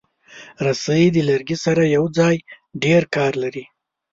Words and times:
رسۍ 0.65 1.03
د 1.15 1.17
لرګي 1.29 1.57
سره 1.65 1.83
یوځای 1.95 2.35
ډېر 2.83 3.01
کار 3.15 3.31
لري. 3.43 3.63